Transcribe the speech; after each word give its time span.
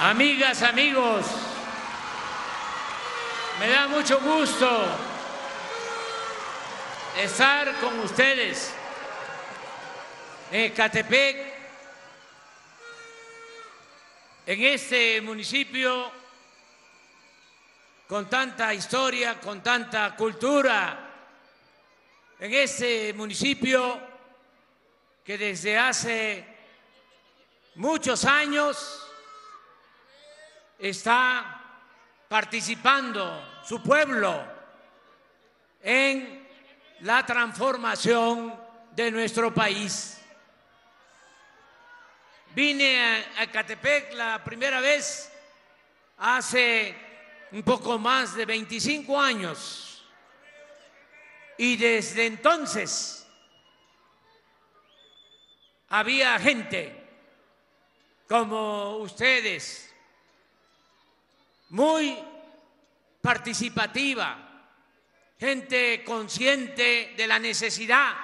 Amigas, 0.00 0.60
amigos, 0.62 1.24
me 3.60 3.68
da 3.68 3.86
mucho 3.86 4.18
gusto 4.20 4.86
estar 7.16 7.72
con 7.76 8.00
ustedes 8.00 8.74
en 10.50 10.62
Ecatepec, 10.62 11.36
en 14.46 14.62
este 14.64 15.20
municipio 15.20 16.10
con 18.08 18.28
tanta 18.28 18.74
historia, 18.74 19.38
con 19.38 19.62
tanta 19.62 20.16
cultura, 20.16 21.08
en 22.40 22.52
este 22.52 23.12
municipio 23.14 24.00
que 25.24 25.38
desde 25.38 25.78
hace 25.78 26.44
muchos 27.76 28.24
años 28.24 29.03
está 30.78 31.62
participando 32.28 33.60
su 33.64 33.82
pueblo 33.82 34.44
en 35.82 36.46
la 37.00 37.24
transformación 37.24 38.54
de 38.92 39.10
nuestro 39.10 39.52
país. 39.52 40.20
Vine 42.54 43.24
a 43.38 43.50
Catepec 43.50 44.12
la 44.14 44.42
primera 44.42 44.80
vez 44.80 45.30
hace 46.18 46.94
un 47.52 47.62
poco 47.62 47.98
más 47.98 48.34
de 48.34 48.46
25 48.46 49.20
años 49.20 50.04
y 51.56 51.76
desde 51.76 52.26
entonces 52.26 53.26
había 55.88 56.38
gente 56.38 57.00
como 58.28 58.96
ustedes 58.96 59.93
muy 61.74 62.16
participativa, 63.20 64.38
gente 65.40 66.04
consciente 66.04 67.14
de 67.16 67.26
la 67.26 67.40
necesidad 67.40 68.14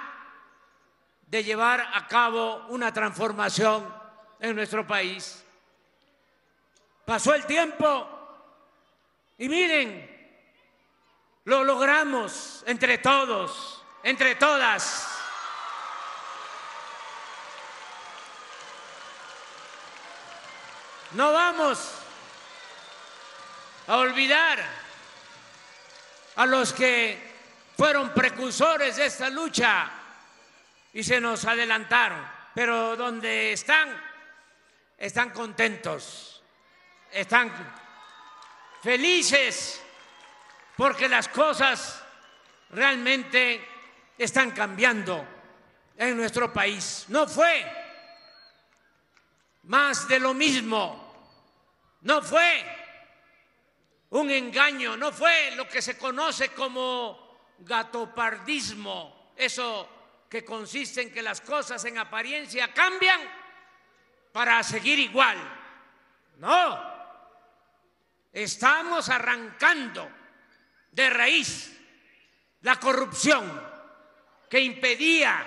de 1.27 1.43
llevar 1.43 1.85
a 1.93 2.07
cabo 2.07 2.67
una 2.69 2.93
transformación 2.93 3.93
en 4.39 4.55
nuestro 4.55 4.87
país. 4.87 5.43
Pasó 7.03 7.33
el 7.33 7.45
tiempo 7.45 8.07
y 9.37 9.49
miren, 9.49 10.39
lo 11.43 11.65
logramos 11.65 12.63
entre 12.67 12.99
todos, 12.99 13.83
entre 14.01 14.35
todas. 14.35 15.09
No 21.11 21.33
vamos 21.33 22.00
a 23.91 23.97
olvidar 23.97 24.57
a 26.37 26.45
los 26.45 26.71
que 26.71 27.17
fueron 27.75 28.13
precursores 28.13 28.95
de 28.95 29.05
esta 29.05 29.29
lucha 29.29 29.91
y 30.93 31.03
se 31.03 31.19
nos 31.19 31.43
adelantaron, 31.43 32.25
pero 32.55 32.95
donde 32.95 33.51
están, 33.51 34.01
están 34.97 35.31
contentos, 35.31 36.41
están 37.11 37.51
felices 38.81 39.83
porque 40.77 41.09
las 41.09 41.27
cosas 41.27 42.01
realmente 42.69 43.67
están 44.17 44.51
cambiando 44.51 45.27
en 45.97 46.15
nuestro 46.15 46.53
país. 46.53 47.07
No 47.09 47.27
fue 47.27 47.69
más 49.63 50.07
de 50.07 50.17
lo 50.17 50.33
mismo, 50.33 51.13
no 52.03 52.21
fue 52.21 52.80
un 54.11 54.29
engaño, 54.29 54.97
no 54.97 55.11
fue 55.11 55.51
lo 55.55 55.67
que 55.67 55.81
se 55.81 55.97
conoce 55.97 56.49
como 56.49 57.55
gatopardismo, 57.59 59.31
eso 59.35 60.23
que 60.29 60.43
consiste 60.43 61.01
en 61.01 61.11
que 61.11 61.21
las 61.21 61.41
cosas 61.41 61.83
en 61.85 61.97
apariencia 61.97 62.73
cambian 62.73 63.21
para 64.31 64.61
seguir 64.63 64.99
igual. 64.99 65.37
No, 66.37 66.81
estamos 68.31 69.09
arrancando 69.09 70.09
de 70.91 71.09
raíz 71.09 71.77
la 72.61 72.79
corrupción 72.79 73.69
que 74.49 74.59
impedía 74.59 75.45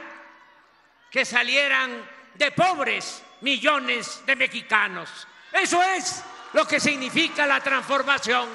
que 1.10 1.24
salieran 1.24 2.10
de 2.34 2.50
pobres 2.52 3.22
millones 3.42 4.24
de 4.24 4.36
mexicanos. 4.36 5.28
Eso 5.52 5.82
es 5.82 6.24
lo 6.54 6.64
que 6.66 6.78
significa 6.78 7.46
la 7.46 7.60
transformación. 7.60 8.48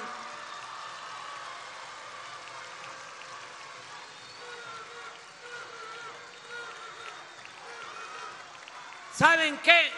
¿Saben 9.14 9.58
qué? 9.58 9.92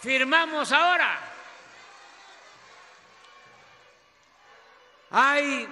Firmamos 0.00 0.72
ahora. 0.72 1.20
Hay, 5.10 5.68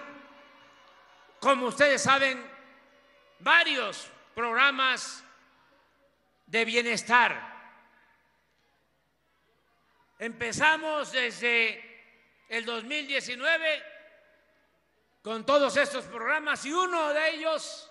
como 1.41 1.67
ustedes 1.67 2.03
saben, 2.03 2.47
varios 3.39 4.11
programas 4.35 5.25
de 6.47 6.65
bienestar 6.67 7.52
Empezamos 10.23 11.11
desde 11.11 11.83
el 12.49 12.65
2019 12.65 13.83
con 15.21 15.45
todos 15.45 15.77
estos 15.77 16.05
programas 16.05 16.65
y 16.65 16.73
uno 16.73 17.09
de 17.09 17.31
ellos 17.31 17.91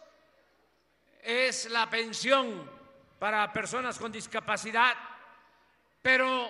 es 1.22 1.70
la 1.70 1.90
pensión 1.90 2.72
para 3.20 3.52
personas 3.52 4.00
con 4.00 4.14
discapacidad, 4.14 4.96
pero 6.02 6.50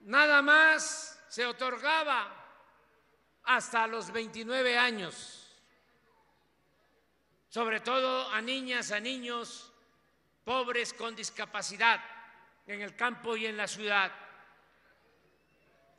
nada 0.00 0.42
más 0.42 1.24
se 1.28 1.46
otorgaba 1.46 2.44
hasta 3.44 3.86
los 3.86 4.10
29 4.10 4.76
años, 4.76 5.56
sobre 7.48 7.78
todo 7.78 8.28
a 8.32 8.40
niñas, 8.40 8.90
a 8.90 8.98
niños 8.98 9.72
pobres 10.42 10.92
con 10.92 11.14
discapacidad 11.14 12.00
en 12.66 12.82
el 12.82 12.96
campo 12.96 13.36
y 13.36 13.46
en 13.46 13.56
la 13.56 13.68
ciudad. 13.68 14.25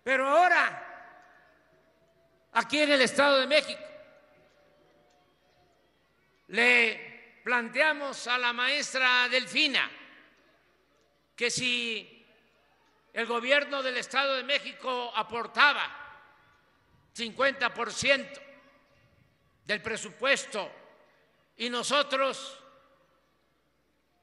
Pero 0.07 0.25
ahora, 0.25 0.63
aquí 2.53 2.79
en 2.79 2.94
el 2.94 3.01
Estado 3.01 3.41
de 3.41 3.47
México, 3.47 3.84
le 6.47 7.41
planteamos 7.44 8.25
a 8.28 8.38
la 8.38 8.53
maestra 8.53 9.28
Delfina 9.28 9.91
que 11.35 11.51
si 11.51 12.25
el 13.12 13.25
gobierno 13.25 13.84
del 13.84 13.97
Estado 13.97 14.35
de 14.35 14.45
México 14.45 15.12
aportaba 15.13 15.90
50% 17.13 18.41
del 19.66 19.81
presupuesto 19.81 20.72
y 21.57 21.69
nosotros, 21.69 22.57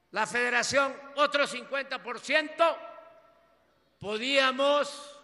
la 0.09 0.25
federación, 0.25 0.99
otro 1.13 1.45
50%, 1.45 2.77
podíamos 3.99 5.14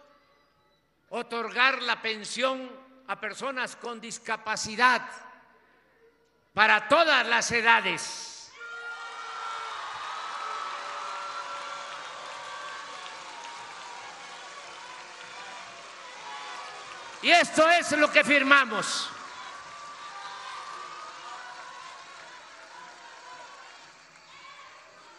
otorgar 1.14 1.82
la 1.82 2.00
pensión 2.00 2.70
a 3.06 3.20
personas 3.20 3.76
con 3.76 4.00
discapacidad 4.00 5.02
para 6.54 6.88
todas 6.88 7.26
las 7.26 7.50
edades. 7.52 8.50
Y 17.20 17.30
esto 17.30 17.68
es 17.68 17.92
lo 17.92 18.10
que 18.10 18.24
firmamos. 18.24 19.10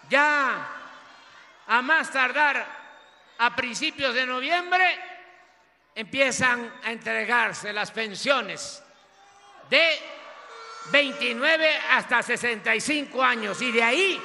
Ya 0.09 0.67
a 1.67 1.81
más 1.83 2.11
tardar 2.11 2.65
a 3.37 3.55
principios 3.55 4.13
de 4.15 4.25
noviembre 4.25 5.12
empiezan 5.95 6.73
a 6.83 6.91
entregarse 6.91 7.71
las 7.71 7.91
pensiones 7.91 8.83
de 9.69 9.99
29 10.91 11.77
hasta 11.91 12.21
65 12.21 13.23
años 13.23 13.61
y 13.61 13.71
de 13.71 13.83
ahí, 13.83 14.21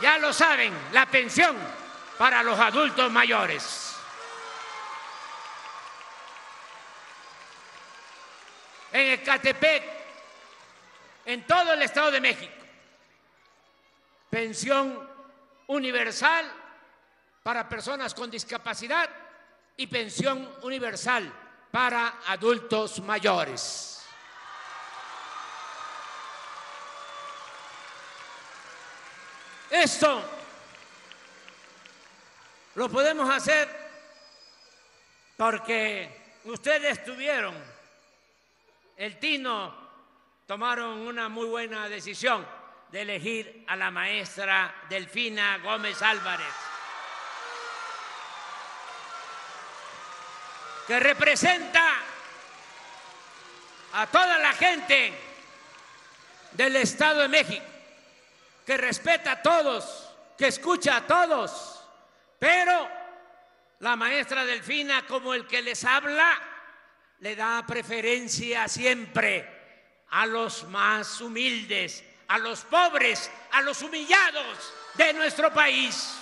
ya 0.00 0.18
lo 0.18 0.32
saben, 0.32 0.72
la 0.92 1.06
pensión 1.06 1.56
para 2.18 2.42
los 2.42 2.58
adultos 2.58 3.10
mayores. 3.10 3.96
En 8.92 9.12
Ecatepec, 9.12 9.84
en 11.26 11.46
todo 11.46 11.74
el 11.74 11.82
Estado 11.82 12.10
de 12.10 12.20
México, 12.20 12.52
pensión 14.28 15.08
universal 15.68 16.50
para 17.42 17.68
personas 17.68 18.14
con 18.14 18.30
discapacidad 18.30 19.08
y 19.80 19.86
pensión 19.86 20.46
universal 20.60 21.32
para 21.70 22.20
adultos 22.26 23.00
mayores. 23.00 24.04
Esto 29.70 30.22
lo 32.74 32.90
podemos 32.90 33.30
hacer 33.30 33.74
porque 35.38 36.40
ustedes 36.44 37.02
tuvieron 37.02 37.54
el 38.98 39.18
tino, 39.18 39.74
tomaron 40.46 40.98
una 40.98 41.30
muy 41.30 41.46
buena 41.46 41.88
decisión 41.88 42.46
de 42.92 43.00
elegir 43.00 43.64
a 43.66 43.76
la 43.76 43.90
maestra 43.90 44.74
Delfina 44.90 45.56
Gómez 45.56 46.02
Álvarez, 46.02 46.69
que 50.90 50.98
representa 50.98 51.98
a 53.92 54.08
toda 54.08 54.38
la 54.40 54.52
gente 54.54 55.12
del 56.50 56.74
Estado 56.74 57.20
de 57.20 57.28
México, 57.28 57.64
que 58.66 58.76
respeta 58.76 59.30
a 59.30 59.40
todos, 59.40 60.10
que 60.36 60.48
escucha 60.48 60.96
a 60.96 61.06
todos, 61.06 61.84
pero 62.40 62.90
la 63.78 63.94
maestra 63.94 64.44
Delfina, 64.44 65.06
como 65.06 65.32
el 65.32 65.46
que 65.46 65.62
les 65.62 65.84
habla, 65.84 66.36
le 67.20 67.36
da 67.36 67.64
preferencia 67.64 68.66
siempre 68.66 69.48
a 70.10 70.26
los 70.26 70.64
más 70.64 71.20
humildes, 71.20 72.02
a 72.26 72.36
los 72.38 72.62
pobres, 72.62 73.30
a 73.52 73.62
los 73.62 73.80
humillados 73.82 74.74
de 74.94 75.12
nuestro 75.12 75.54
país. 75.54 76.16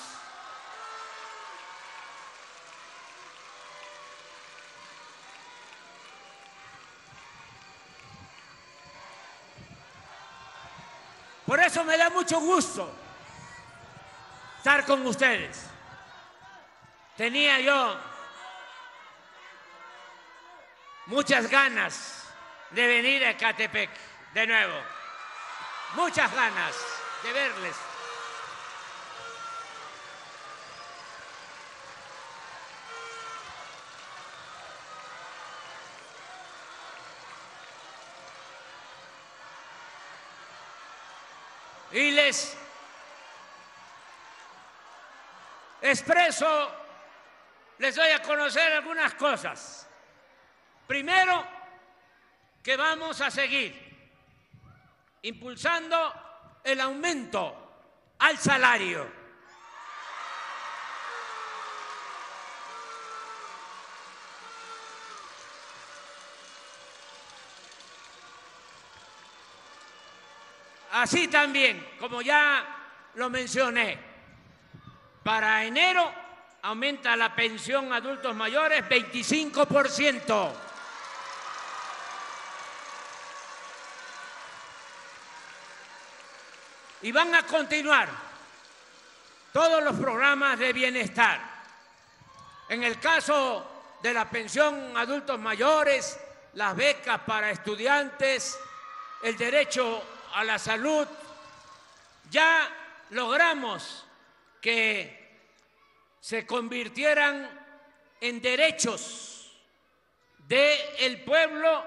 Eso 11.69 11.85
me 11.85 11.97
da 11.97 12.11
mucho 12.11 12.41
gusto 12.41 12.91
estar 14.59 14.85
con 14.85 15.07
ustedes. 15.07 15.65
Tenía 17.17 17.61
yo 17.61 17.97
muchas 21.07 21.49
ganas 21.49 22.25
de 22.71 22.87
venir 22.87 23.25
a 23.27 23.37
Catepec 23.37 23.91
de 24.35 24.47
nuevo 24.47 24.99
muchas 25.95 26.35
ganas 26.35 26.75
de 27.23 27.33
verles. 27.33 27.88
Y 41.93 42.11
les 42.11 42.57
expreso, 45.81 46.71
les 47.79 47.95
doy 47.95 48.11
a 48.11 48.23
conocer 48.23 48.73
algunas 48.73 49.15
cosas. 49.15 49.89
Primero, 50.87 51.47
que 52.63 52.77
vamos 52.77 53.21
a 53.21 53.31
seguir 53.31 53.75
impulsando 55.23 56.61
el 56.65 56.81
aumento 56.81 58.15
al 58.19 58.37
salario. 58.39 59.18
Así 70.99 71.29
también, 71.29 71.95
como 72.01 72.23
ya 72.23 72.67
lo 73.15 73.31
mencioné, 73.31 73.97
para 75.23 75.63
enero 75.65 76.13
aumenta 76.63 77.15
la 77.15 77.37
pensión 77.37 77.93
adultos 77.93 78.35
mayores 78.35 78.83
25%. 78.83 80.53
Y 87.03 87.13
van 87.13 87.33
a 87.33 87.45
continuar 87.45 88.09
todos 89.53 89.81
los 89.85 89.95
programas 89.95 90.59
de 90.59 90.73
bienestar. 90.73 91.41
En 92.69 92.83
el 92.83 92.99
caso 92.99 93.97
de 94.03 94.13
la 94.13 94.29
pensión 94.29 94.97
adultos 94.97 95.39
mayores, 95.39 96.19
las 96.55 96.75
becas 96.75 97.21
para 97.21 97.53
estudiantes, 97.53 98.59
el 99.23 99.37
derecho 99.37 100.18
a 100.35 100.45
la 100.45 100.59
salud, 100.59 101.07
ya 102.31 102.69
logramos 103.11 104.05
que 104.61 105.41
se 106.21 106.47
convirtieran 106.47 107.49
en 108.21 108.41
derechos 108.41 109.53
del 110.47 111.23
pueblo 111.25 111.87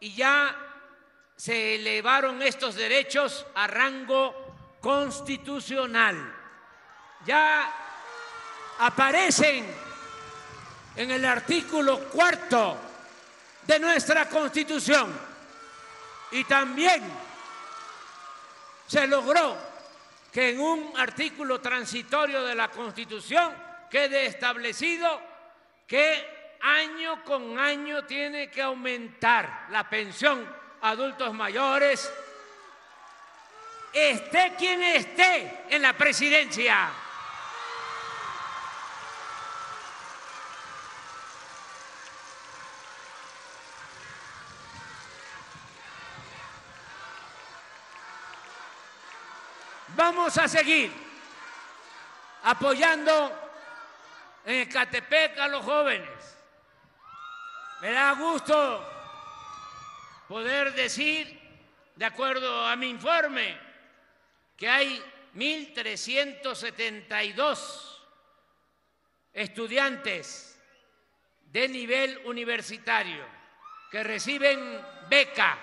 y 0.00 0.14
ya 0.14 0.56
se 1.36 1.76
elevaron 1.76 2.40
estos 2.42 2.74
derechos 2.74 3.46
a 3.54 3.66
rango 3.66 4.78
constitucional. 4.80 6.34
Ya 7.26 7.72
aparecen 8.78 9.66
en 10.96 11.10
el 11.10 11.24
artículo 11.24 11.98
cuarto 12.10 12.76
de 13.66 13.78
nuestra 13.78 14.28
constitución 14.28 15.12
y 16.30 16.44
también 16.44 17.02
se 18.86 19.06
logró 19.06 19.56
que 20.32 20.50
en 20.50 20.60
un 20.60 20.92
artículo 20.96 21.60
transitorio 21.60 22.42
de 22.42 22.54
la 22.54 22.68
constitución 22.68 23.54
quede 23.90 24.26
establecido 24.26 25.20
que 25.86 26.56
año 26.60 27.22
con 27.24 27.58
año 27.58 28.04
tiene 28.04 28.50
que 28.50 28.62
aumentar 28.62 29.66
la 29.70 29.88
pensión 29.88 30.44
a 30.80 30.90
adultos 30.90 31.32
mayores 31.32 32.10
esté 33.94 34.54
quien 34.58 34.82
esté 34.82 35.64
en 35.70 35.82
la 35.82 35.92
presidencia. 35.92 36.90
Vamos 50.06 50.36
a 50.36 50.46
seguir 50.46 50.92
apoyando 52.42 53.32
en 54.44 54.68
Ecatepec 54.68 55.38
a 55.38 55.48
los 55.48 55.64
jóvenes. 55.64 56.36
Me 57.80 57.90
da 57.90 58.12
gusto 58.12 58.86
poder 60.28 60.74
decir, 60.74 61.40
de 61.96 62.04
acuerdo 62.04 62.66
a 62.66 62.76
mi 62.76 62.90
informe, 62.90 63.58
que 64.58 64.68
hay 64.68 65.02
1.372 65.36 68.02
estudiantes 69.32 70.60
de 71.46 71.66
nivel 71.66 72.20
universitario 72.26 73.24
que 73.90 74.04
reciben 74.04 74.84
beca 75.08 75.56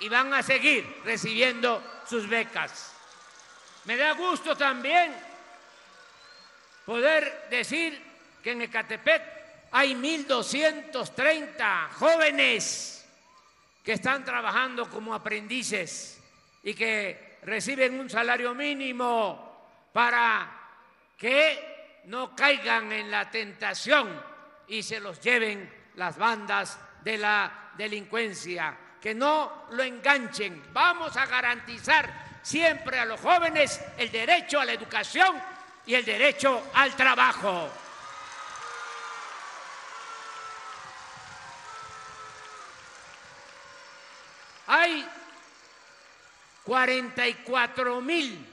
y 0.00 0.10
van 0.10 0.34
a 0.34 0.42
seguir 0.42 1.00
recibiendo 1.06 1.82
sus 2.06 2.28
becas. 2.28 2.95
Me 3.86 3.96
da 3.96 4.12
gusto 4.12 4.56
también 4.56 5.14
poder 6.84 7.46
decir 7.48 8.02
que 8.42 8.50
en 8.50 8.62
Ecatepec 8.62 9.22
hay 9.70 9.94
1.230 9.94 11.90
jóvenes 11.90 13.06
que 13.84 13.92
están 13.92 14.24
trabajando 14.24 14.90
como 14.90 15.14
aprendices 15.14 16.20
y 16.64 16.74
que 16.74 17.38
reciben 17.42 18.00
un 18.00 18.10
salario 18.10 18.54
mínimo 18.54 19.88
para 19.92 20.50
que 21.16 22.02
no 22.06 22.34
caigan 22.34 22.90
en 22.90 23.08
la 23.08 23.30
tentación 23.30 24.20
y 24.66 24.82
se 24.82 24.98
los 24.98 25.20
lleven 25.20 25.72
las 25.94 26.18
bandas 26.18 26.76
de 27.04 27.18
la 27.18 27.70
delincuencia, 27.78 28.76
que 29.00 29.14
no 29.14 29.66
lo 29.70 29.84
enganchen. 29.84 30.72
Vamos 30.72 31.16
a 31.16 31.26
garantizar 31.26 32.25
siempre 32.46 32.98
a 33.00 33.04
los 33.04 33.20
jóvenes 33.20 33.80
el 33.98 34.12
derecho 34.12 34.60
a 34.60 34.64
la 34.64 34.72
educación 34.72 35.42
y 35.84 35.96
el 35.96 36.04
derecho 36.04 36.70
al 36.74 36.94
trabajo. 36.94 37.68
Hay 44.68 45.04
44 46.62 48.00
mil 48.00 48.46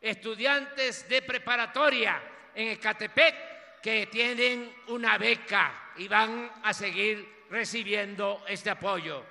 estudiantes 0.00 1.08
de 1.08 1.22
preparatoria 1.22 2.20
en 2.52 2.70
Ecatepec 2.70 3.45
que 3.86 4.06
tienen 4.08 4.74
una 4.88 5.16
beca 5.16 5.92
y 5.96 6.08
van 6.08 6.50
a 6.64 6.74
seguir 6.74 7.44
recibiendo 7.50 8.44
este 8.48 8.68
apoyo. 8.68 9.24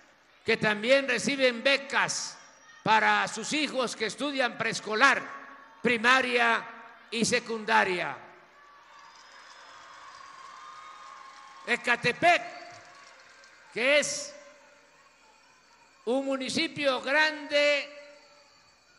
que 0.47 0.57
también 0.57 1.09
reciben 1.09 1.64
becas 1.64 2.38
para 2.85 3.26
sus 3.26 3.52
hijos 3.54 3.97
que 3.97 4.07
estudian 4.07 4.57
preescolar, 4.57 5.21
primaria 5.83 6.64
y 7.11 7.25
secundaria. 7.25 8.16
Ecatepec, 11.66 12.42
que 13.75 13.99
es 13.99 14.37
un 16.06 16.26
municipio 16.26 17.00
grande 17.00 17.88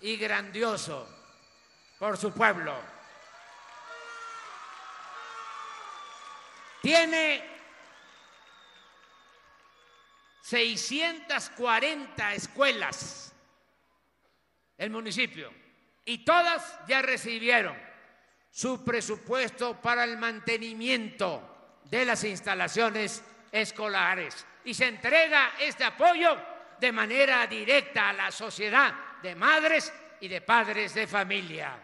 y 0.02 0.16
grandioso 0.18 1.08
por 2.00 2.18
su 2.18 2.32
pueblo. 2.32 2.76
Tiene 6.82 7.44
640 10.42 12.34
escuelas 12.34 13.34
el 14.78 14.90
municipio 14.90 15.54
y 16.04 16.26
todas 16.26 16.80
ya 16.88 17.02
recibieron 17.02 17.78
su 18.52 18.84
presupuesto 18.84 19.82
para 19.82 20.04
el 20.04 20.18
mantenimiento 20.18 21.80
de 21.86 22.06
las 22.06 22.24
instalaciones 22.26 23.24
escolares 23.52 24.46
y 24.66 24.74
se 24.74 24.88
entrega 24.88 25.54
este 25.60 25.86
apoyo 25.86 26.38
de 26.84 26.92
manera 26.92 27.48
directa 27.48 28.10
a 28.10 28.14
la 28.14 28.30
sociedad 28.30 28.94
de 29.22 29.36
madres 29.36 29.94
y 30.20 30.28
de 30.28 30.42
padres 30.42 30.94
de 30.94 31.08
familia. 31.08 31.80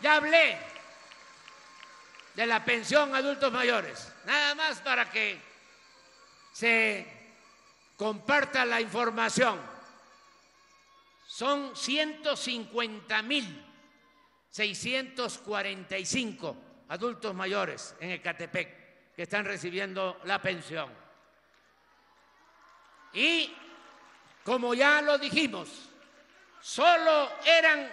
Ya 0.00 0.16
hablé 0.16 0.58
de 2.34 2.46
la 2.46 2.62
pensión 2.62 3.14
a 3.14 3.18
adultos 3.18 3.50
mayores, 3.50 4.12
nada 4.26 4.54
más 4.54 4.80
para 4.80 5.10
que 5.10 5.40
se 6.52 7.06
comparta 7.96 8.66
la 8.66 8.78
información. 8.78 9.58
Son 11.26 11.74
150 11.74 13.22
mil 13.22 13.64
645 14.50 16.56
adultos 16.88 17.34
mayores 17.34 17.94
en 17.98 18.10
Ecatepec 18.10 18.85
que 19.16 19.22
están 19.22 19.46
recibiendo 19.46 20.20
la 20.24 20.42
pensión. 20.42 20.92
Y 23.14 23.56
como 24.44 24.74
ya 24.74 25.00
lo 25.00 25.16
dijimos, 25.16 25.88
solo 26.60 27.30
eran 27.44 27.90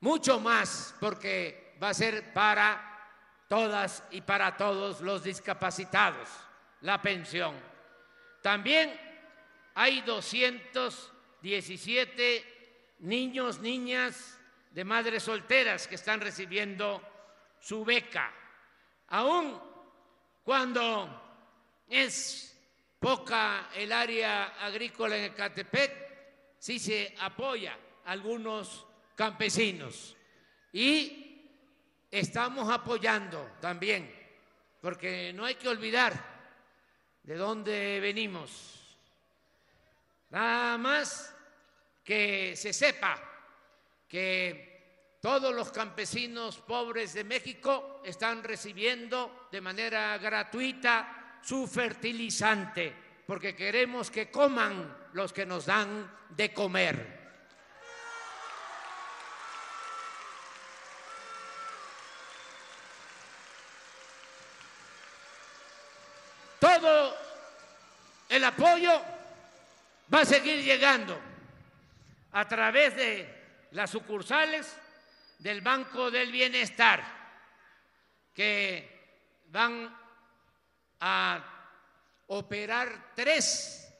mucho 0.00 0.38
más 0.38 0.94
porque 1.00 1.78
va 1.82 1.88
a 1.88 1.94
ser 1.94 2.34
para 2.34 3.08
todas 3.48 4.04
y 4.10 4.20
para 4.20 4.54
todos 4.54 5.00
los 5.00 5.24
discapacitados 5.24 6.28
la 6.82 7.00
pensión. 7.00 7.54
También 8.42 9.09
hay 9.74 10.02
217 10.02 12.44
niños, 13.00 13.58
niñas 13.60 14.38
de 14.70 14.84
madres 14.84 15.24
solteras 15.24 15.88
que 15.88 15.96
están 15.96 16.20
recibiendo 16.20 17.02
su 17.60 17.84
beca. 17.84 18.32
Aún 19.08 19.60
cuando 20.42 21.82
es 21.88 22.56
poca 22.98 23.68
el 23.74 23.92
área 23.92 24.64
agrícola 24.64 25.16
en 25.16 25.24
Ecatepec, 25.24 26.56
sí 26.58 26.78
se 26.78 27.14
apoya 27.18 27.76
a 28.04 28.12
algunos 28.12 28.86
campesinos. 29.16 30.16
Y 30.72 31.48
estamos 32.10 32.70
apoyando 32.70 33.56
también, 33.60 34.14
porque 34.80 35.32
no 35.32 35.44
hay 35.44 35.56
que 35.56 35.68
olvidar 35.68 36.12
de 37.22 37.36
dónde 37.36 38.00
venimos. 38.00 38.79
Nada 40.30 40.78
más 40.78 41.34
que 42.04 42.54
se 42.56 42.72
sepa 42.72 43.18
que 44.08 45.16
todos 45.20 45.54
los 45.54 45.70
campesinos 45.70 46.58
pobres 46.58 47.14
de 47.14 47.24
México 47.24 48.00
están 48.04 48.42
recibiendo 48.42 49.48
de 49.50 49.60
manera 49.60 50.16
gratuita 50.18 51.38
su 51.42 51.66
fertilizante, 51.66 52.94
porque 53.26 53.54
queremos 53.56 54.10
que 54.10 54.30
coman 54.30 55.10
los 55.12 55.32
que 55.32 55.44
nos 55.44 55.66
dan 55.66 56.10
de 56.30 56.54
comer. 56.54 57.20
Todo 66.60 67.16
el 68.28 68.44
apoyo 68.44 69.19
va 70.12 70.20
a 70.20 70.24
seguir 70.24 70.62
llegando 70.62 71.20
a 72.32 72.46
través 72.48 72.96
de 72.96 73.68
las 73.72 73.90
sucursales 73.90 74.76
del 75.38 75.60
Banco 75.60 76.10
del 76.10 76.30
Bienestar, 76.30 77.02
que 78.34 79.42
van 79.46 79.96
a 81.00 81.44
operar 82.26 83.12
tres 83.14 83.92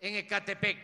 en 0.00 0.16
Ecatepec, 0.16 0.78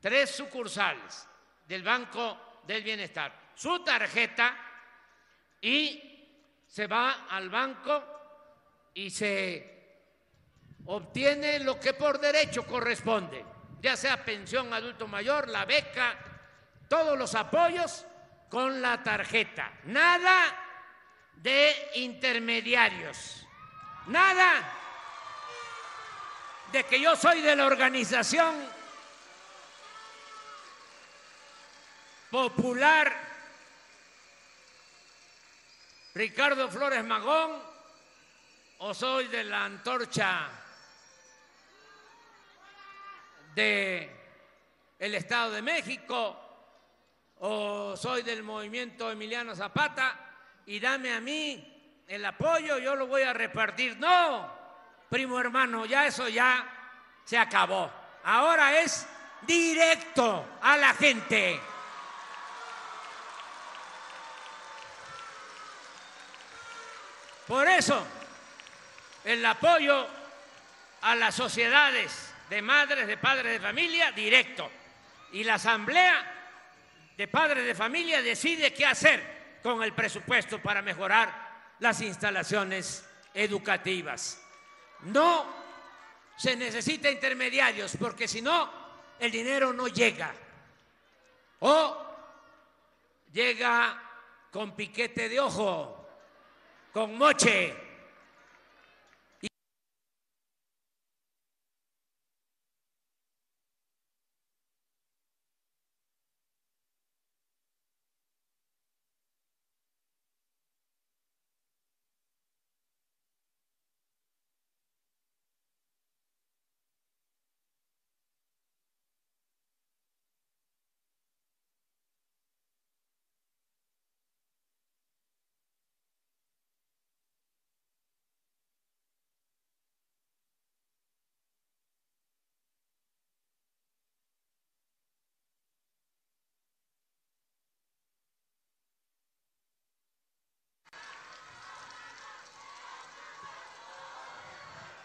tres 0.00 0.30
sucursales 0.30 1.26
del 1.66 1.82
Banco 1.82 2.60
del 2.66 2.82
Bienestar. 2.82 3.52
Su 3.54 3.82
tarjeta 3.84 4.56
y 5.60 6.12
se 6.66 6.86
va 6.86 7.26
al 7.28 7.50
banco 7.50 8.02
y 8.94 9.10
se 9.10 9.72
obtiene 10.86 11.60
lo 11.60 11.78
que 11.78 11.92
por 11.92 12.18
derecho 12.18 12.66
corresponde, 12.66 13.44
ya 13.82 13.96
sea 13.96 14.24
pensión 14.24 14.72
adulto 14.72 15.08
mayor, 15.08 15.48
la 15.48 15.64
beca, 15.64 16.16
todos 16.88 17.18
los 17.18 17.34
apoyos 17.34 18.06
con 18.48 18.80
la 18.80 19.02
tarjeta. 19.02 19.72
Nada 19.84 20.54
de 21.34 21.90
intermediarios. 21.96 23.44
Nada 24.06 24.78
de 26.70 26.84
que 26.84 27.00
yo 27.00 27.16
soy 27.16 27.40
de 27.40 27.56
la 27.56 27.66
organización 27.66 28.54
popular 32.30 33.12
Ricardo 36.14 36.68
Flores 36.68 37.04
Magón 37.04 37.62
o 38.78 38.94
soy 38.94 39.28
de 39.28 39.44
la 39.44 39.64
antorcha 39.64 40.61
de 43.54 44.10
el 44.98 45.14
Estado 45.14 45.50
de 45.52 45.62
México 45.62 46.38
o 47.40 47.96
soy 47.96 48.22
del 48.22 48.42
movimiento 48.42 49.10
Emiliano 49.10 49.56
Zapata 49.56 50.16
y 50.66 50.78
dame 50.78 51.12
a 51.12 51.20
mí 51.20 52.04
el 52.06 52.24
apoyo, 52.24 52.78
yo 52.78 52.94
lo 52.94 53.06
voy 53.06 53.22
a 53.22 53.32
repartir. 53.32 53.96
No, 53.98 54.50
primo 55.08 55.40
hermano, 55.40 55.86
ya 55.86 56.06
eso 56.06 56.28
ya 56.28 56.64
se 57.24 57.38
acabó. 57.38 57.90
Ahora 58.24 58.80
es 58.80 59.06
directo 59.42 60.44
a 60.60 60.76
la 60.76 60.94
gente. 60.94 61.60
Por 67.46 67.66
eso, 67.68 68.06
el 69.24 69.44
apoyo 69.44 70.06
a 71.00 71.14
las 71.16 71.34
sociedades 71.34 72.31
de 72.52 72.60
madres, 72.60 73.06
de 73.06 73.16
padres 73.16 73.50
de 73.50 73.60
familia, 73.60 74.12
directo. 74.12 74.70
Y 75.32 75.42
la 75.42 75.54
asamblea 75.54 77.10
de 77.16 77.26
padre 77.26 77.62
de 77.62 77.74
familia 77.74 78.20
decide 78.20 78.74
qué 78.74 78.84
hacer 78.84 79.58
con 79.62 79.82
el 79.82 79.94
presupuesto 79.94 80.60
para 80.60 80.82
mejorar 80.82 81.32
las 81.78 82.02
instalaciones 82.02 83.08
educativas. 83.32 84.38
No 85.00 85.46
se 86.36 86.54
necesita 86.54 87.10
intermediarios 87.10 87.96
porque 87.98 88.28
si 88.28 88.42
no, 88.42 88.70
el 89.18 89.30
dinero 89.30 89.72
no 89.72 89.88
llega. 89.88 90.34
O 91.60 92.06
llega 93.32 93.98
con 94.50 94.76
piquete 94.76 95.30
de 95.30 95.40
ojo, 95.40 96.06
con 96.92 97.16
moche. 97.16 97.74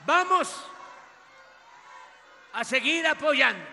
Vamos 0.07 0.55
a 2.53 2.63
seguir 2.63 3.05
apoyando. 3.05 3.65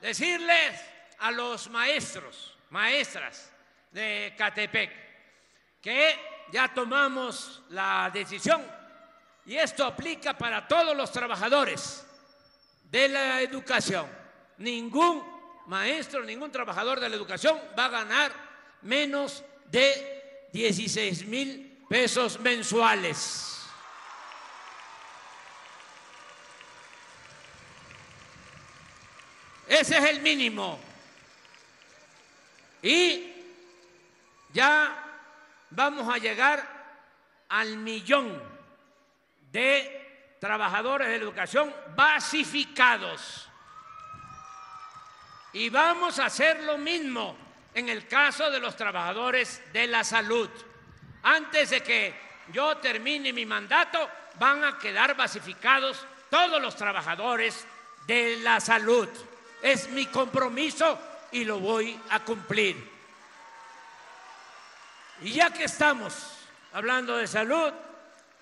Decirles 0.00 0.80
a 1.20 1.30
los 1.30 1.70
maestros, 1.70 2.58
maestras 2.70 3.52
de 3.92 4.34
Catepec, 4.36 4.90
que 5.80 6.18
ya 6.50 6.74
tomamos 6.74 7.62
la 7.68 8.10
decisión 8.12 8.66
y 9.46 9.54
esto 9.54 9.84
aplica 9.84 10.36
para 10.36 10.66
todos 10.66 10.96
los 10.96 11.12
trabajadores 11.12 12.04
de 12.90 13.08
la 13.08 13.42
educación. 13.42 14.08
Ningún 14.58 15.22
maestro, 15.66 16.24
ningún 16.24 16.50
trabajador 16.50 16.98
de 16.98 17.08
la 17.08 17.14
educación 17.14 17.60
va 17.78 17.84
a 17.84 17.90
ganar 17.90 18.32
menos 18.82 19.44
de 19.70 20.48
16 20.52 21.26
mil 21.26 21.86
pesos 21.88 22.40
mensuales. 22.40 23.53
Ese 29.84 29.98
es 29.98 30.04
el 30.04 30.22
mínimo. 30.22 30.78
Y 32.80 33.34
ya 34.50 34.96
vamos 35.68 36.08
a 36.08 36.16
llegar 36.16 36.66
al 37.50 37.76
millón 37.76 38.42
de 39.52 40.36
trabajadores 40.40 41.08
de 41.08 41.16
educación 41.16 41.74
basificados. 41.94 43.46
Y 45.52 45.68
vamos 45.68 46.18
a 46.18 46.26
hacer 46.26 46.62
lo 46.62 46.78
mismo 46.78 47.36
en 47.74 47.90
el 47.90 48.08
caso 48.08 48.50
de 48.50 48.60
los 48.60 48.74
trabajadores 48.76 49.70
de 49.74 49.86
la 49.86 50.02
salud. 50.02 50.48
Antes 51.24 51.68
de 51.68 51.82
que 51.82 52.14
yo 52.54 52.78
termine 52.78 53.34
mi 53.34 53.44
mandato, 53.44 54.08
van 54.38 54.64
a 54.64 54.78
quedar 54.78 55.14
basificados 55.14 56.06
todos 56.30 56.62
los 56.62 56.74
trabajadores 56.74 57.66
de 58.06 58.38
la 58.38 58.60
salud. 58.60 59.10
Es 59.64 59.88
mi 59.88 60.04
compromiso 60.04 60.98
y 61.32 61.42
lo 61.42 61.58
voy 61.58 61.98
a 62.10 62.22
cumplir. 62.22 62.76
Y 65.22 65.32
ya 65.32 65.50
que 65.54 65.64
estamos 65.64 66.36
hablando 66.74 67.16
de 67.16 67.26
salud, 67.26 67.72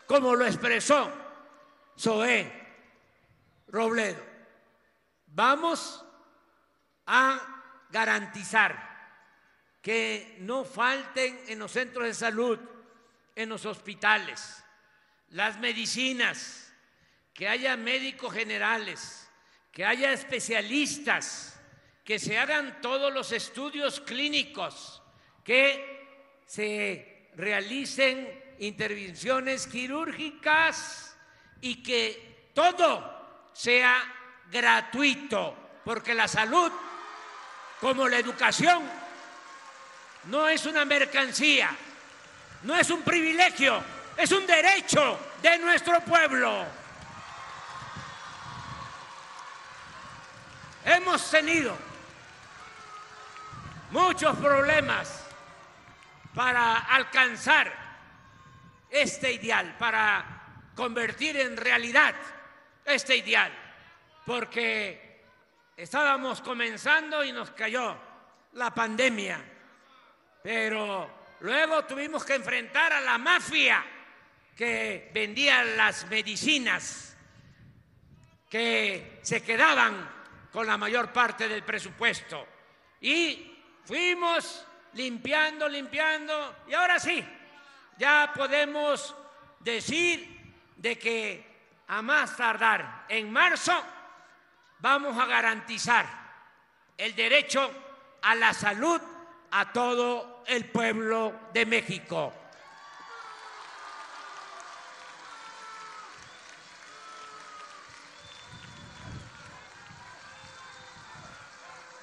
como 0.05 0.35
lo 0.35 0.45
expresó 0.45 1.12
Zoé 1.97 2.50
Robledo, 3.69 4.21
vamos 5.28 6.04
a 7.06 7.39
garantizar 7.89 8.91
que 9.80 10.39
no 10.41 10.65
falten 10.65 11.45
en 11.47 11.61
los 11.61 11.71
centros 11.71 12.04
de 12.04 12.15
salud, 12.15 12.58
en 13.37 13.49
los 13.49 13.65
hospitales, 13.65 14.65
las 15.28 15.61
medicinas, 15.61 16.73
que 17.32 17.49
haya 17.49 17.76
médicos 17.76 18.35
generales, 18.35 19.22
que 19.73 19.85
haya 19.85 20.13
especialistas, 20.13 21.58
que 22.04 22.19
se 22.19 22.39
hagan 22.39 22.80
todos 22.82 23.13
los 23.13 23.32
estudios 23.32 24.00
clínicos, 24.00 25.02
que 25.43 26.41
se 26.47 27.30
realicen 27.37 28.54
intervenciones 28.58 29.67
quirúrgicas 29.67 31.17
y 31.63 31.82
que 31.82 32.50
todo 32.54 33.50
sea 33.54 33.97
gratuito, 34.50 35.56
porque 35.85 36.15
la 36.15 36.28
salud, 36.28 36.71
como 37.80 38.06
la 38.08 38.19
educación, 38.19 38.82
no 40.25 40.49
es 40.49 40.67
una 40.67 40.85
mercancía, 40.85 41.75
no 42.65 42.76
es 42.76 42.91
un 42.91 43.02
privilegio, 43.02 43.82
es 44.17 44.30
un 44.32 44.47
derecho 44.47 45.19
de 45.41 45.58
nuestro 45.58 46.00
pueblo. 46.00 46.81
Hemos 50.84 51.30
tenido 51.30 51.76
muchos 53.92 54.36
problemas 54.38 55.25
para 56.34 56.78
alcanzar 56.78 57.73
este 58.90 59.32
ideal, 59.32 59.76
para 59.78 60.25
convertir 60.75 61.36
en 61.36 61.56
realidad 61.56 62.14
este 62.84 63.16
ideal, 63.16 63.52
porque 64.26 65.23
estábamos 65.76 66.40
comenzando 66.40 67.23
y 67.23 67.30
nos 67.30 67.50
cayó 67.52 67.97
la 68.54 68.75
pandemia, 68.75 69.40
pero 70.42 71.10
luego 71.40 71.84
tuvimos 71.84 72.25
que 72.25 72.34
enfrentar 72.34 72.92
a 72.92 73.00
la 73.00 73.18
mafia 73.18 73.84
que 74.56 75.10
vendía 75.14 75.62
las 75.64 76.06
medicinas 76.08 77.16
que 78.50 79.21
se 79.23 79.42
quedaban 79.42 80.22
con 80.52 80.67
la 80.67 80.76
mayor 80.76 81.12
parte 81.12 81.49
del 81.49 81.62
presupuesto. 81.62 82.47
Y 83.00 83.58
fuimos 83.84 84.65
limpiando, 84.95 85.69
limpiando, 85.69 86.56
y 86.69 86.75
ahora 86.75 86.99
sí, 86.99 87.25
ya 87.99 88.32
podemos 88.34 89.15
decir 89.60 90.54
de 90.76 90.99
que 90.99 91.52
a 91.88 92.02
más 92.02 92.36
tardar 92.36 93.06
en 93.08 93.32
marzo 93.32 93.73
vamos 94.80 95.17
a 95.19 95.26
garantizar 95.26 96.06
el 96.97 97.15
derecho 97.15 97.71
a 98.23 98.34
la 98.34 98.52
salud 98.52 99.00
a 99.50 99.73
todo 99.73 100.45
el 100.47 100.67
pueblo 100.67 101.49
de 101.52 101.67
México. 101.67 102.32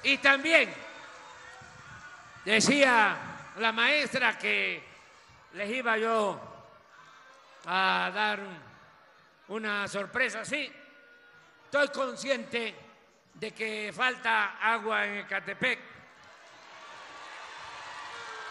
Y 0.02 0.18
también 0.18 0.72
decía 2.44 3.16
la 3.56 3.72
maestra 3.72 4.38
que 4.38 4.82
les 5.52 5.70
iba 5.70 5.98
yo 5.98 6.40
a 7.66 8.10
dar 8.14 8.40
una 9.48 9.86
sorpresa. 9.88 10.44
Sí, 10.44 10.72
estoy 11.64 11.88
consciente 11.88 12.74
de 13.34 13.52
que 13.52 13.92
falta 13.94 14.58
agua 14.60 15.06
en 15.06 15.18
Ecatepec. 15.18 15.78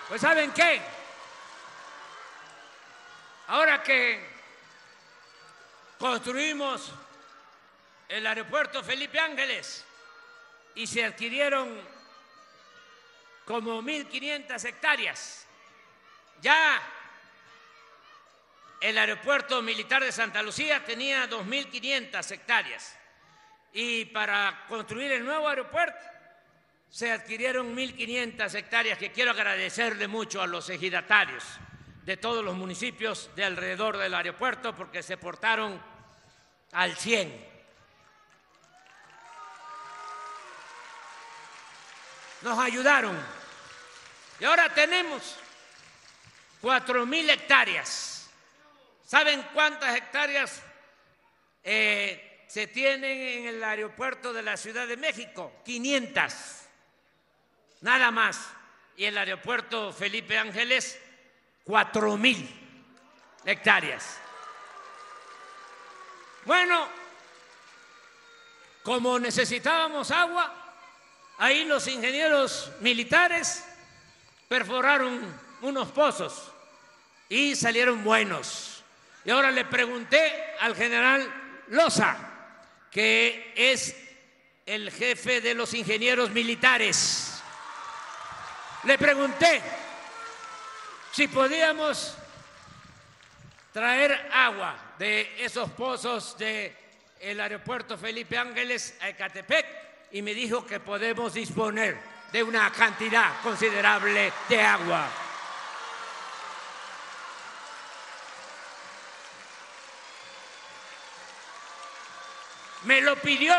Pues 0.07 0.21
¿saben 0.21 0.51
qué? 0.51 0.81
Ahora 3.47 3.81
que 3.81 4.27
construimos 5.97 6.91
el 8.07 8.25
aeropuerto 8.25 8.83
Felipe 8.83 9.19
Ángeles, 9.19 9.85
y 10.79 10.87
se 10.87 11.03
adquirieron 11.03 11.77
como 13.43 13.81
1.500 13.83 14.63
hectáreas. 14.63 15.45
Ya 16.41 16.81
el 18.79 18.97
aeropuerto 18.97 19.61
militar 19.61 20.01
de 20.01 20.13
Santa 20.13 20.41
Lucía 20.41 20.85
tenía 20.85 21.29
2.500 21.29 22.31
hectáreas 22.31 22.97
y 23.73 24.05
para 24.05 24.63
construir 24.69 25.11
el 25.11 25.25
nuevo 25.25 25.49
aeropuerto 25.49 25.99
se 26.89 27.11
adquirieron 27.11 27.75
1.500 27.75 28.55
hectáreas 28.55 28.97
que 28.97 29.11
quiero 29.11 29.31
agradecerle 29.31 30.07
mucho 30.07 30.41
a 30.41 30.47
los 30.47 30.69
ejidatarios 30.69 31.43
de 32.05 32.15
todos 32.15 32.43
los 32.43 32.55
municipios 32.55 33.29
de 33.35 33.43
alrededor 33.43 33.97
del 33.97 34.13
aeropuerto 34.13 34.73
porque 34.73 35.03
se 35.03 35.17
portaron 35.17 35.77
al 36.71 36.95
100. 36.95 37.58
Nos 42.41 42.58
ayudaron 42.60 43.17
Y 44.39 44.45
ahora 44.45 44.73
tenemos 44.73 45.36
cuatro 46.62 47.06
mil 47.06 47.30
hectáreas. 47.30 48.30
¿Saben 49.06 49.43
cuántas 49.54 49.95
hectáreas 49.95 50.62
eh, 51.63 52.45
se 52.47 52.67
tienen 52.67 53.19
en 53.19 53.47
el 53.47 53.63
aeropuerto 53.63 54.32
de 54.34 54.43
la 54.43 54.56
Ciudad 54.56 54.88
de 54.88 54.97
México? 54.97 55.52
500, 55.65 56.34
nada 57.82 58.12
más. 58.12 58.39
Y 58.95 59.06
el 59.06 59.17
aeropuerto 59.17 59.91
Felipe 59.91 60.38
Ángeles, 60.38 60.99
cuatro 61.63 62.17
mil 62.17 62.47
hectáreas. 63.45 64.19
Bueno, 66.45 66.88
como 68.84 69.19
necesitábamos 69.19 70.12
agua, 70.12 70.58
ahí 71.39 71.63
los 71.63 71.88
ingenieros 71.88 72.71
militares 72.82 73.63
perforaron 74.47 75.19
unos 75.62 75.89
pozos 75.89 76.52
y 77.30 77.56
salieron 77.56 78.04
buenos. 78.04 78.84
Y 79.25 79.32
ahora 79.32 79.49
le 79.49 79.65
pregunté 79.65 80.54
al 80.60 80.75
general 80.75 81.28
Loza, 81.69 82.17
que 82.91 83.54
es 83.56 83.95
el 84.65 84.91
jefe 84.91 85.41
de 85.41 85.56
los 85.56 85.73
ingenieros 85.73 86.30
militares, 86.32 87.41
le 88.84 88.97
pregunté 88.97 89.62
si 91.12 91.28
podíamos 91.28 92.15
traer 93.73 94.30
agua 94.32 94.75
de 94.97 95.43
esos 95.43 95.69
pozos 95.71 96.38
del 96.38 96.75
el 97.19 97.39
aeropuerto 97.39 97.97
Felipe 97.97 98.38
Ángeles 98.38 98.95
a 99.02 99.10
Ecatepec 99.10 99.88
y 100.11 100.21
me 100.21 100.33
dijo 100.33 100.65
que 100.65 100.79
podemos 100.79 101.33
disponer 101.33 101.99
de 102.31 102.43
una 102.43 102.71
cantidad 102.71 103.41
considerable 103.41 104.31
de 104.47 104.61
agua. 104.61 105.07
Me 112.83 113.01
lo 113.01 113.15
pidió 113.17 113.53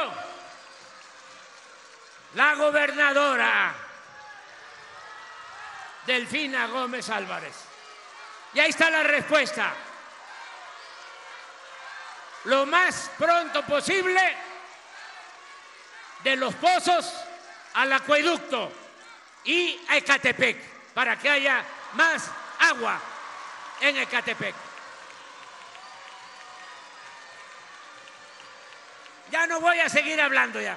la 2.34 2.54
gobernadora 2.54 3.74
Delfina 6.06 6.66
Gómez 6.66 7.08
Álvarez. 7.10 7.54
Y 8.54 8.60
ahí 8.60 8.70
está 8.70 8.90
la 8.90 9.02
respuesta. 9.02 9.72
Lo 12.44 12.64
más 12.66 13.10
pronto 13.18 13.62
posible 13.66 14.49
de 16.24 16.36
los 16.36 16.54
pozos 16.54 17.12
al 17.74 17.92
acueducto 17.92 18.72
y 19.44 19.80
a 19.88 19.96
Ecatepec 19.96 20.56
para 20.92 21.18
que 21.18 21.30
haya 21.30 21.64
más 21.94 22.30
agua 22.58 23.00
en 23.80 23.96
Ecatepec. 23.96 24.54
Ya 29.30 29.46
no 29.46 29.60
voy 29.60 29.78
a 29.78 29.88
seguir 29.88 30.20
hablando 30.20 30.60
ya. 30.60 30.76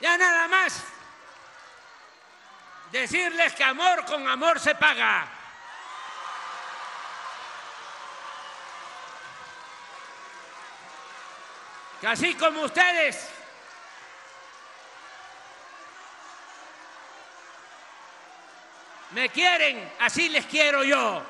Ya 0.00 0.16
nada 0.16 0.48
más 0.48 0.84
decirles 2.90 3.52
que 3.54 3.64
amor 3.64 4.04
con 4.06 4.26
amor 4.26 4.58
se 4.58 4.74
paga. 4.74 5.37
Que 12.00 12.06
así 12.06 12.34
como 12.34 12.62
ustedes 12.62 13.28
me 19.10 19.28
quieren, 19.30 19.92
así 19.98 20.28
les 20.28 20.46
quiero 20.46 20.84
yo. 20.84 21.22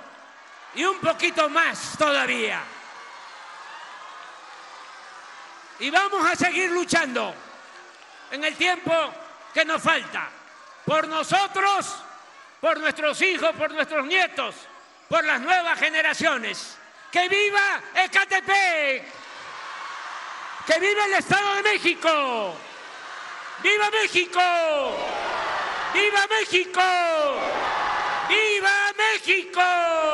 Y 0.75 0.85
un 0.85 0.99
poquito 0.99 1.49
más 1.49 1.97
todavía. 1.97 2.61
Y 5.79 5.91
vamos 5.91 6.29
a 6.31 6.37
seguir 6.37 6.71
luchando 6.71 7.35
en 8.31 8.45
el 8.45 8.55
tiempo 8.57 8.93
que 9.55 9.65
nos 9.65 9.83
falta. 9.83 10.29
Por 10.85 11.09
nosotros, 11.09 11.97
por 12.61 12.79
nuestros 12.79 13.21
hijos, 13.23 13.53
por 13.57 13.73
nuestros 13.73 14.05
nietos, 14.05 14.55
por 15.09 15.25
las 15.25 15.41
nuevas 15.41 15.79
generaciones. 15.79 16.77
¡Que 17.11 17.27
viva 17.29 17.81
Ecatepec! 17.95 19.28
¡Que 20.69 20.79
viva 20.81 21.07
el 21.07 21.15
Estado 21.15 21.55
de 21.55 21.63
México! 21.63 22.55
¡Viva 23.63 23.91
México! 23.91 24.41
¡Viva 25.95 26.27
México! 26.29 26.83
¡Viva 28.29 28.93
México! 28.99 30.08